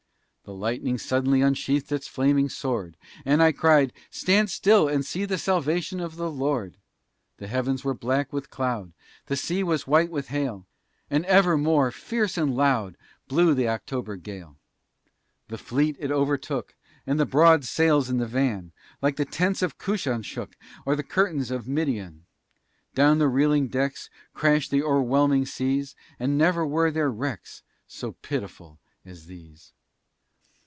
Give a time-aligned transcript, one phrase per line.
[0.43, 5.37] The lightning suddenly Unsheathed its flaming sword, And I cried: "Stand still, and see The
[5.37, 6.75] salvation of the Lord!"
[7.37, 8.91] The heavens were black with cloud,
[9.27, 10.67] The sea was white with hail,
[11.09, 12.97] And ever more fierce and loud
[13.29, 14.57] Blew the October gale.
[15.47, 16.75] The fleet it overtook,
[17.07, 21.03] And the broad sails in the van Like the tents of Cushan shook, Or the
[21.03, 22.25] curtains of Midian.
[22.93, 28.13] Down on the reeling decks Crashed the o'erwhelming seas; Ah, never were there wrecks So
[28.23, 29.71] pitiful as these!